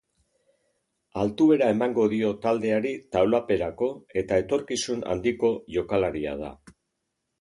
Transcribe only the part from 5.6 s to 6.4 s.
jokalaria